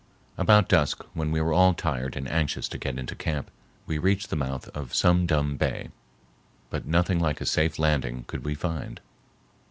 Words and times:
About 0.35 0.67
dusk, 0.67 1.05
when 1.13 1.29
we 1.31 1.41
were 1.41 1.53
all 1.53 1.75
tired 1.75 2.15
and 2.15 2.27
anxious 2.27 2.67
to 2.69 2.79
get 2.79 2.97
into 2.97 3.13
camp, 3.13 3.51
we 3.85 3.99
reached 3.99 4.31
the 4.31 4.35
mouth 4.35 4.67
of 4.69 4.95
Sum 4.95 5.27
Dum 5.27 5.57
Bay, 5.57 5.89
but 6.71 6.87
nothing 6.87 7.19
like 7.19 7.39
a 7.39 7.45
safe 7.45 7.77
landing 7.77 8.23
could 8.25 8.43
we 8.43 8.55
find. 8.55 8.99